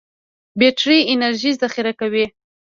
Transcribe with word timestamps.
بټري 0.59 0.99
انرژي 1.13 1.51
ذخیره 1.61 1.93
کوي. 1.99 2.25